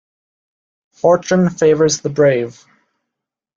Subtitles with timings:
[0.93, 2.65] Fortune favours the brave.